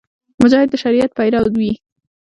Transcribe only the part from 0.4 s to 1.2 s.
مجاهد د شریعت